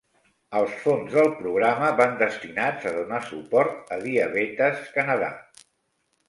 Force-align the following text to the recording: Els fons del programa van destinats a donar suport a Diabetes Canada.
Els 0.59 0.71
fons 0.85 1.11
del 1.17 1.27
programa 1.41 1.89
van 1.99 2.15
destinats 2.21 2.87
a 2.93 2.95
donar 2.97 3.21
suport 3.27 3.93
a 3.97 4.01
Diabetes 4.07 4.83
Canada. 4.97 5.31